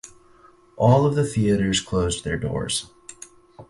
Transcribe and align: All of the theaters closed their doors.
All 0.77 1.05
of 1.05 1.13
the 1.13 1.23
theaters 1.23 1.79
closed 1.79 2.23
their 2.23 2.35
doors. 2.35 2.89